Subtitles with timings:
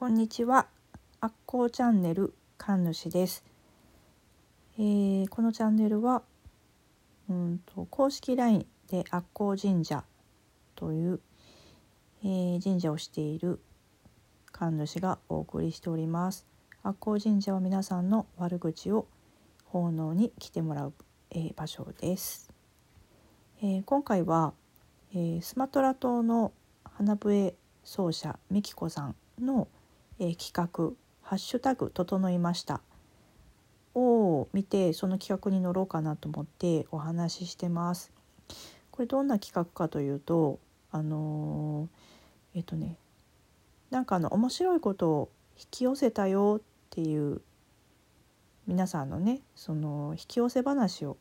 [0.00, 0.66] こんにちは。
[1.20, 3.44] アッコーチャンネル神主です。
[4.78, 6.22] えーこのチャンネルは
[7.28, 10.02] うんと公式 LINE でアッコー神社
[10.74, 11.20] という、
[12.24, 13.60] えー神社をしている
[14.52, 16.46] 神主がお送りしております。
[16.82, 19.06] アッコー神社は皆さんの悪口を
[19.66, 20.94] 奉納に来てもらう、
[21.30, 22.48] えー場所です。
[23.62, 24.54] え今回は、
[25.14, 26.52] えスマトラ島の
[26.84, 27.54] 花笛
[27.84, 29.68] 奏者みきこさんの、
[30.20, 30.92] え企画
[31.22, 32.82] 「ハッシュタグ整いました」
[33.96, 38.12] を見てその企画に乗ろうかなと思ってお話ししてます。
[38.90, 40.58] これどんな企画かというと
[40.92, 42.98] あのーえっとね
[43.90, 47.40] なんかあの面白いことを引き寄せたよっていう
[48.66, 51.16] 皆さんのねその引き寄せ話を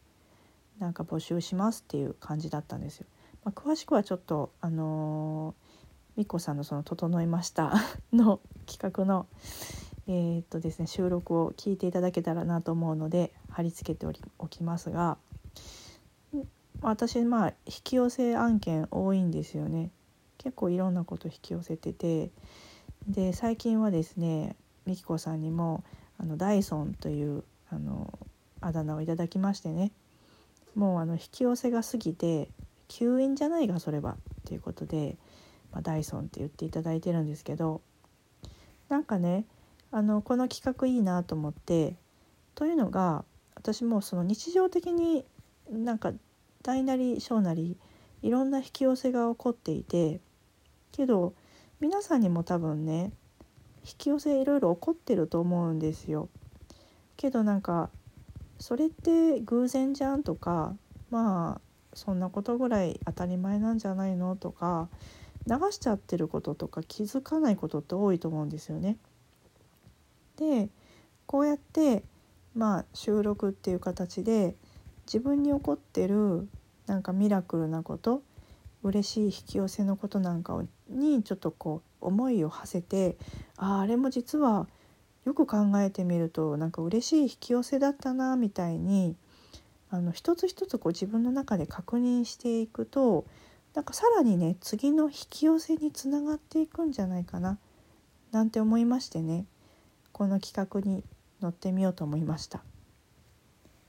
[0.77, 3.08] なんか募集しますっていう感じだったんですよ。
[3.45, 5.69] まあ、詳しくはちょっとあのー
[6.20, 7.73] みこさんのその「整いました
[8.12, 9.25] 」の企画の
[10.06, 14.06] えーっとですね収録を聞いていただけたらなと思うので貼り付けて
[14.38, 15.17] おきますが
[16.81, 19.92] 私まあ引き寄せ案件多いんですよね。
[20.38, 22.31] 結構いろんなこと引き寄せてて
[23.08, 25.86] で最近はですねみきこさんにも
[26.17, 28.20] あのダイソンというあの
[28.59, 29.94] あだ名をいただきましてね
[30.75, 32.50] もうあの引き寄せが過ぎて
[32.90, 35.16] 吸引じゃないがそれはっていうことで、
[35.72, 37.81] まあ、ダイソンって言っていただいてるんですけど
[38.89, 39.45] なんかね
[39.92, 41.95] あのこの企画いいなと思って
[42.56, 43.23] というのが
[43.56, 45.25] 私もその日常的に
[45.70, 46.14] なんか
[46.64, 47.78] 大なり小なり
[48.22, 50.20] いろんな引き寄せが起こっていて
[50.92, 51.34] けど
[51.80, 53.12] 皆さんにも多分ね
[53.86, 56.30] 引き寄せいろいろ起こってると思うんですよ。
[57.16, 57.90] けどなんか
[58.59, 60.75] それって偶然じゃんとか
[61.09, 61.62] まあ
[61.94, 64.90] そんなことぐらい当たり前なんじゃないのとか
[65.50, 68.97] 流しちゃってることとか気づかないことって多いと思うんですよね。
[70.38, 70.69] で
[71.25, 72.03] こうやって
[72.56, 74.56] まあ収録っていう形で
[75.06, 76.47] 自分に起こってる
[76.85, 78.22] なんかミラクルなこと
[78.84, 83.18] 嬉しい引き寄せのことなんかにちょっとこう思いを馳せて
[83.57, 84.68] あああれも実は
[85.25, 89.16] よく考えてみるとなんか嬉しい引き寄せだったなみたいに
[89.91, 93.25] あの一つ一つこう自分の中で確認していくと
[93.74, 97.57] なんかさらにね次の引き寄せにつながっていくんじゃないかな
[98.31, 99.46] なんて思いましてね
[100.12, 101.03] この企画に
[101.41, 102.62] 乗ってみようと思いました。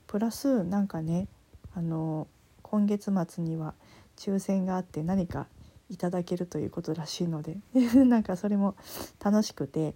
[0.07, 1.27] プラスなんかね
[1.73, 2.27] あの
[2.61, 3.73] 今月末には
[4.17, 5.47] 抽選があって何か
[5.89, 7.57] いただけるということらしいので
[8.05, 8.75] なんかそれも
[9.19, 9.95] 楽しくて、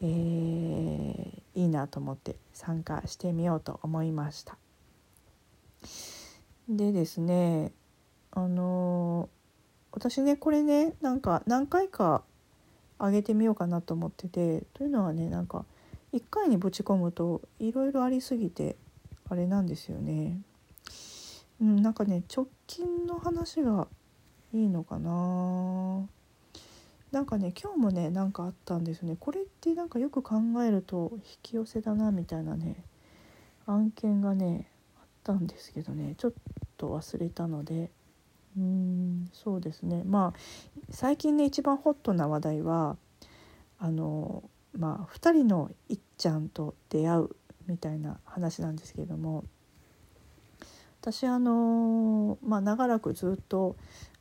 [0.00, 4.58] えーいいなと思って参加してみようと思いました。
[6.68, 7.72] でですね
[8.36, 9.28] あの
[9.92, 12.24] 私ねこれねなんか何回か
[12.98, 15.64] 上げてみようかなと思っててというのはねなんか
[16.12, 18.76] 1回にぶち込むといろいろありすぎて
[19.28, 20.40] あれなんですよね。
[21.60, 23.86] うん、なんかね直近の話が
[24.52, 26.08] いいのかな。
[27.12, 29.16] なんかね今日もねなんかあったんですよね。
[29.18, 32.84] これってなんかよく考えると引き寄せだなみたいなね
[33.66, 36.14] 案件がねあったんですけどね。
[36.18, 36.32] ちょっ
[36.76, 37.90] と忘れたので。
[38.56, 40.38] うんそうですねまあ
[40.90, 42.96] 最近ね一番ホットな話題は
[43.78, 44.44] あの
[44.76, 47.30] まあ2人のいっちゃんと出会う
[47.66, 49.44] みたいな話なんですけれども
[51.00, 53.76] 私あのまあ長らくずっと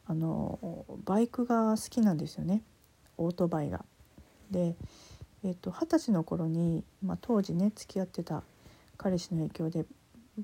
[0.05, 2.61] あのバイクが好きなんですよね
[3.17, 3.85] オートバイが。
[4.51, 4.75] で
[5.43, 8.43] えっと二十歳の頃に、まあ、当時ね付き合ってた
[8.97, 9.85] 彼氏の影響で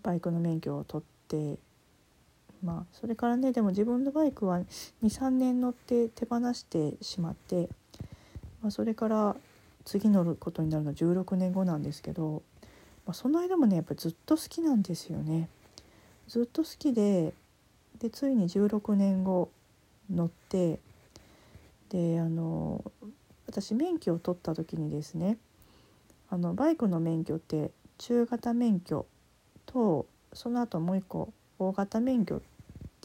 [0.01, 1.59] バイクの免許を取って
[2.63, 4.59] まあそれからねでも自分のバイクは
[5.03, 7.69] 23年乗って手放してしまって、
[8.61, 9.35] まあ、それから
[9.85, 12.43] 次乗ることになるのは16年後なんですけど、
[13.05, 15.49] まあ、その間もねやっぱずっと好きなんですよね。
[16.27, 17.33] ずっと好きで
[17.99, 19.49] でついに16年後
[20.09, 20.79] 乗って
[21.89, 22.83] であの
[23.47, 25.37] 私免許を取った時にですね
[26.29, 29.07] あのバイクの免許って中型免許
[29.65, 32.41] とその後もう一個大型免許っ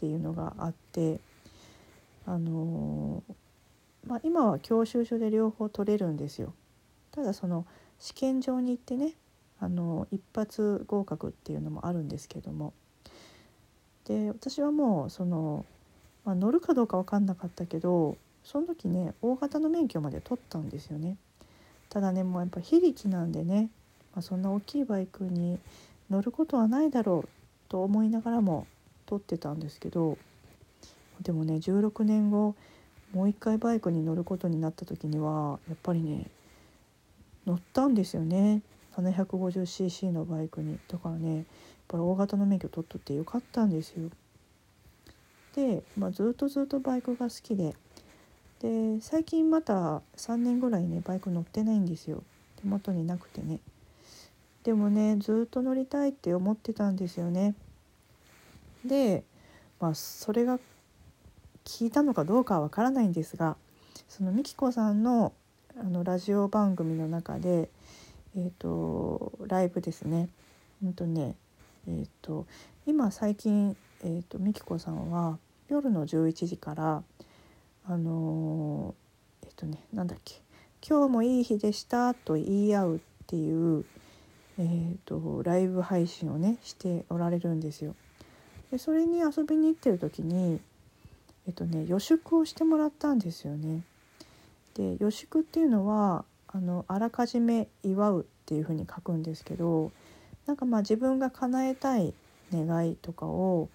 [0.04, 1.18] ていうのがあって
[2.26, 3.22] あの
[4.06, 6.52] まあ、今は教習所で両方取れるんですよ。
[7.10, 7.64] ただその
[7.98, 9.14] 試験場に行ってね
[9.60, 12.74] あの一発合格っていうのもあるんですけども
[14.06, 15.64] で私はもうその、
[16.24, 21.16] まあ、乗るかどうか分かんなかったけどその時ね大型の免許まで取ったんですよね。
[21.88, 23.70] ただねもうやっぱ非力なんでね、
[24.14, 25.58] まあ、そんな大きいバイクに
[26.10, 27.28] 乗ることはないだろう
[27.68, 28.66] と思いながらも
[29.06, 30.18] 取ってたんですけど
[31.22, 32.54] でもね16年後
[33.12, 36.26] もう一回バイクに乗ることになった時にはやっぱりね
[37.46, 38.62] 乗ったんですよね。
[38.96, 40.78] 750cc のバイクに。
[40.88, 41.44] だからねやっ
[41.88, 44.10] ぱり大型の免許取っとってよかったんですよ。
[45.54, 47.76] で、まあ、ずっとずっとバイクが好きで。
[48.60, 52.22] で最近また3年ぐらいねバイク乗ってないんですよ。
[52.56, 53.60] 手元になくてね。
[54.64, 57.54] でもねずっと乗りたいって思ってたんですよね。
[58.84, 59.24] で
[59.80, 60.58] まあそれが
[61.64, 63.56] 聞いたのかどうかはわからないんですが
[64.08, 65.32] そのみきこさんの
[65.78, 67.68] あのラジオ番組の中で
[68.36, 70.28] え、ー、とライブですね
[70.82, 71.34] うんとね
[71.88, 72.46] え、ー、と
[72.86, 73.76] 今最近
[74.06, 75.38] えーと、みきこさんは
[75.68, 77.02] 夜の11時から
[77.86, 80.42] あのー、えっ、ー、とねなんだっけ
[80.86, 83.86] 「今日もいい日でした」と言い合うっていう、
[84.58, 87.96] えーと、ライブ配信をねしておられるんですよ。
[88.74, 90.58] でそれに遊びに行ってる時に
[91.46, 93.82] えっ、とね予祝をしてもらったんですよね。
[94.74, 99.92] で予祝っていうのはあのあらかじめ祝うっていうふうに書くんですけど
[100.46, 102.14] なんかまあ自分が叶えたい
[102.52, 103.68] 願いとかを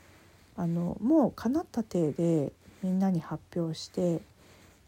[0.58, 2.52] あのもう叶った体で
[2.84, 4.20] みんなに発表して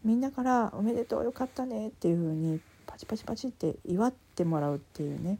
[0.04, 5.38] みんなから「おめでとうよかったね」っていう風にパチパチパチって祝ってもらうっていうね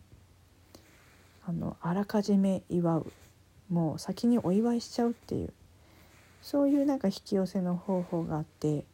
[1.46, 3.12] あのあらかじめ祝う
[3.70, 5.52] もう先にお祝いしちゃうっていう
[6.42, 8.84] そういうなんか引き寄せの方法があって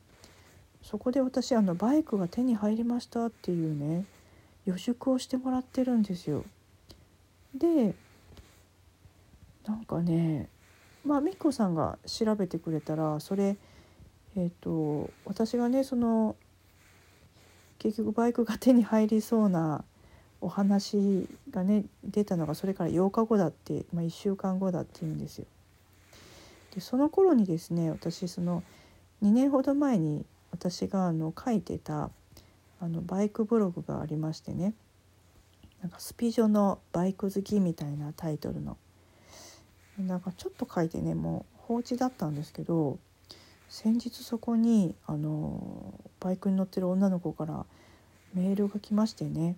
[0.82, 4.04] そこで私あのバイクが手に入りましたっていうね
[4.66, 6.44] 予祝をしてもらってるんですよ。
[7.54, 7.94] で
[9.66, 10.48] なんかね
[11.04, 13.56] まあみっこさんが調べてくれたらそれ
[14.36, 16.36] えっ、ー、と私がねその
[17.78, 19.84] 結局バイクが手に入りそうな
[20.40, 25.46] お話がね出たのがそれから8日後だって、まあ、1週間後だっていうんですよ。
[26.74, 28.62] でその頃にですね私その
[29.22, 32.10] 2年ほど前に私があの書いてた
[32.80, 34.74] あのバイクブログがありましてね
[35.82, 38.76] なんかスピジョのバイク好きみたいなタイトルの
[39.98, 42.98] なんかちょっと書いてねもう放置だったんですけど
[43.68, 47.66] 先日そこにあのバイクに乗ってる女の子から
[48.34, 49.56] メールが来ましてね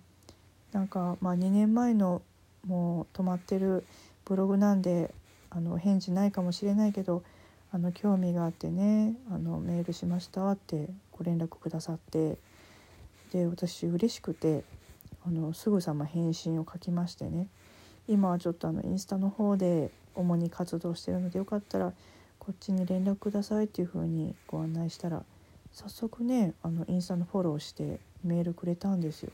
[0.71, 2.21] なんかまあ2年前の
[2.65, 3.83] もう止まってる
[4.25, 5.13] ブログなんで
[5.49, 7.23] あの返事ないかもしれないけど
[7.73, 12.37] あの興味があってねあのメールしましたってご連絡くださって
[13.31, 14.63] で私嬉しくて
[15.25, 17.47] あのすぐさま返信を書きましてね
[18.07, 21.93] 今はちょっとあのインスタの方で主に活動してるのでよかったら
[22.39, 25.23] こっちに連絡くださいっていう風にご案内したら
[25.71, 29.31] 早速ねあのインスタのフォローしてメールくれたんですよ。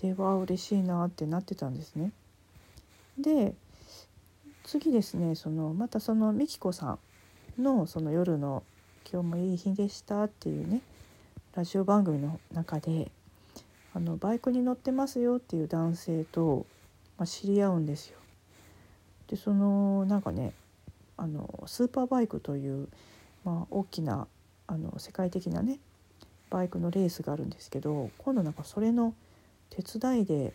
[0.00, 2.12] でわあ嬉しいなってなってたんですね。
[3.18, 3.54] で
[4.64, 6.98] 次ですねそのまたそのみきこさ
[7.58, 8.62] んのその夜の
[9.10, 10.82] 「今日もいい日でした」っていうね
[11.54, 13.10] ラジオ番組の中で
[13.94, 16.66] あのバイクに乗ってますよっていう男性と、
[17.16, 18.18] まあ、知り合うんですよ。
[19.26, 20.52] でそのなんかね
[21.16, 22.88] あのスーパーバイクという、
[23.44, 24.28] まあ、大きな
[24.68, 25.80] あの世界的なね
[26.50, 29.14] バイクのレースがあるんですけど今度なんかそれの
[29.70, 30.52] 手伝いで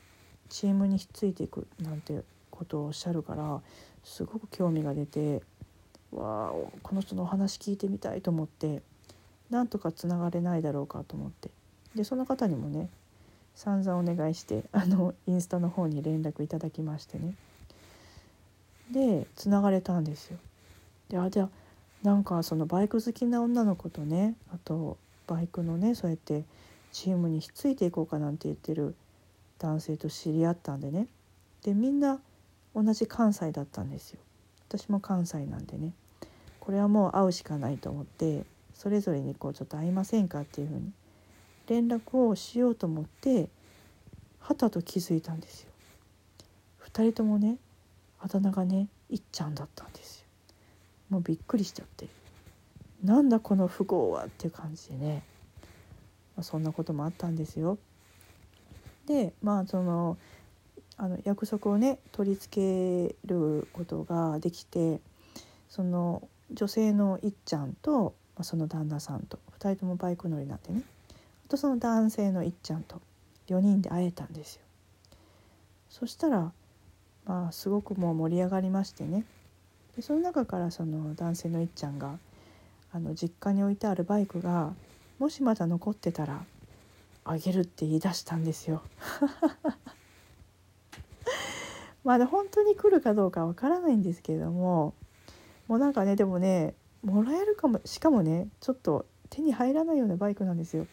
[0.49, 2.21] チームにひっついていくなんて
[2.51, 3.61] ことをおっしゃるから
[4.03, 5.41] すごく興味が出て
[6.11, 6.51] わあ
[6.81, 8.81] この人のお話聞いてみたいと思って
[9.49, 11.49] なんとかつながれないだろうかと思って
[11.95, 12.89] でその方にもね
[13.55, 17.35] 散々お願いしてあのインスタの方に連絡いただきましてね
[18.91, 20.37] でつながれたんですよ。
[21.09, 21.49] であじゃあ
[22.03, 26.43] なんかそのバイク好きな女の子とねあとバイクのねそうやって
[26.91, 28.95] チームにひっついていこうかなんて言ってる
[29.59, 31.07] 男性と知り合ったんでね。
[31.63, 32.19] でみんな
[32.75, 34.19] 同じ関西だったんですよ。
[34.67, 35.93] 私も関西なんでね。
[36.59, 40.91] これはもう会うしかないと思ってそれぞれにこうちょっと会いませんかっていうふうに
[41.67, 43.49] 連絡をしようと思って
[44.39, 45.69] はたと気づいたんですよ。
[46.85, 47.57] 2人ともね
[48.19, 50.25] あだ名がねいっちゃんだったんですよ。
[51.09, 52.07] もうびっくりしちゃって。
[53.03, 55.23] なんだこの富豪はっていう感じでね、
[56.37, 57.77] まあ、そんなこともあったんですよ。
[59.07, 60.17] でまあその
[60.97, 64.99] あの約束をね取り付けることができて
[65.69, 70.83] その女性のいっちゃんと、まあ、その旦那さんと2人ともバイク乗りなんでね
[71.47, 73.01] あとその男性のいっちゃんと
[73.47, 74.61] 4人で会えたんですよ。
[75.89, 76.51] そしたら
[77.25, 79.25] まあすごくもう盛り上がりましてね
[79.95, 82.17] でその中からその男性のいっちゃんが
[82.91, 84.73] あの実家に置いてあるバイクが
[85.19, 86.43] もしまだ残ってたら
[87.25, 88.81] あげるって言い出したんですよ。
[92.03, 94.93] まだ本当に来るかどうかわからないんですけれども
[95.67, 100.85] もうなんかねでもねもらえるかもしかもねちょっと手に入らないようなバイクなんですよ。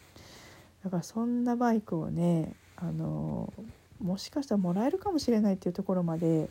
[0.83, 3.53] だからそんなバイクをねあの
[4.01, 6.49] もしかしたらもらえるかもしれないっていうところまで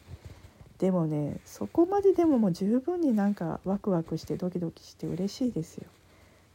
[0.78, 5.86] でもねそこまででももう十分になんかワクワクしてドキドキして嬉しいですよ。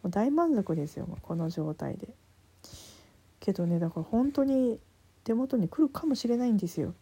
[0.03, 2.07] もう大満足ですよこの状態で。
[3.45, 4.79] けどねだから本当に
[5.23, 6.93] 手元に来るかもしれないんですよ。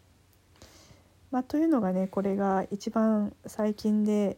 [1.31, 4.37] まあ、というのがねこれが一番最近で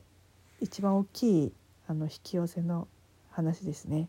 [0.62, 1.54] 一番大きい
[1.88, 2.88] あの引き寄せの
[3.32, 4.08] 話ですね。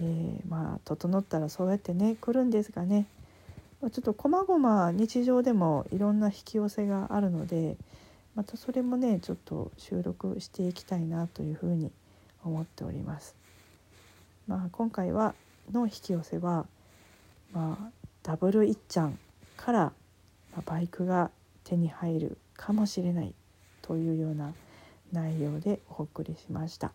[0.00, 3.06] えー、まあ整ったらそうやってね来るんですがね、
[3.82, 7.76] ま、ちょっとこまごま日常でもいろんな引き寄せがあるので
[8.34, 11.90] またそれもねちょっと収録していきたいなというふうに
[12.44, 13.34] 思っております。
[14.46, 15.34] まあ、今回は
[15.72, 16.66] の引き寄せは、
[17.52, 17.90] まあ、
[18.22, 19.18] ダブルいっちゃん
[19.56, 19.92] から、
[20.56, 21.30] まバイクが
[21.64, 23.34] 手に入るかもしれない
[23.82, 24.52] というような
[25.12, 26.92] 内容でお送りしました。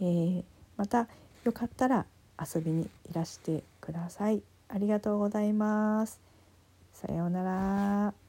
[0.00, 0.44] えー、
[0.76, 1.08] また
[1.44, 2.06] よかったら
[2.38, 4.42] 遊びにいらしてください。
[4.68, 6.20] ありがとうございます。
[6.92, 8.25] さようなら。